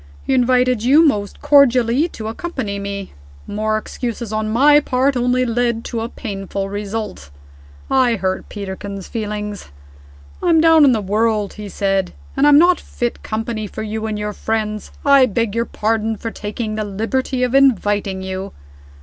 He 0.25 0.33
invited 0.33 0.81
you 0.83 1.05
most 1.05 1.43
cordially 1.43 2.07
to 2.07 2.27
accompany 2.27 2.79
me. 2.79 3.13
More 3.45 3.77
excuses 3.77 4.33
on 4.33 4.49
my 4.49 4.79
part 4.79 5.15
only 5.15 5.45
led 5.45 5.85
to 5.85 6.01
a 6.01 6.09
painful 6.09 6.69
result. 6.69 7.29
I 7.87 8.15
hurt 8.15 8.49
Peterkin's 8.49 9.07
feelings. 9.07 9.69
'I'm 10.41 10.59
down 10.59 10.85
in 10.85 10.91
the 10.91 11.01
world,' 11.03 11.53
he 11.53 11.69
said, 11.69 12.13
'and 12.35 12.47
I'm 12.47 12.57
not 12.57 12.79
fit 12.79 13.21
company 13.21 13.67
for 13.67 13.83
you 13.83 14.07
and 14.07 14.17
your 14.17 14.33
friends. 14.33 14.91
I 15.05 15.27
beg 15.27 15.53
your 15.53 15.65
pardon 15.65 16.17
for 16.17 16.31
taking 16.31 16.73
the 16.73 16.83
liberty 16.83 17.43
of 17.43 17.53
inviting 17.53 18.23
you! 18.23 18.53